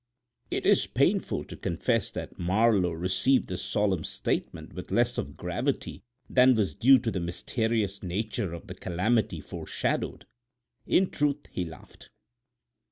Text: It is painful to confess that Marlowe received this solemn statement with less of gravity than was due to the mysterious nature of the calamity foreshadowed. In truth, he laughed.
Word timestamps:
It 0.49 0.65
is 0.65 0.87
painful 0.87 1.43
to 1.43 1.55
confess 1.55 2.09
that 2.09 2.39
Marlowe 2.39 2.89
received 2.89 3.49
this 3.49 3.61
solemn 3.63 4.03
statement 4.03 4.73
with 4.73 4.89
less 4.89 5.19
of 5.19 5.37
gravity 5.37 6.01
than 6.27 6.55
was 6.55 6.73
due 6.73 6.97
to 6.97 7.11
the 7.11 7.19
mysterious 7.19 8.01
nature 8.01 8.51
of 8.51 8.65
the 8.65 8.73
calamity 8.73 9.39
foreshadowed. 9.39 10.25
In 10.87 11.11
truth, 11.11 11.45
he 11.51 11.65
laughed. 11.65 12.09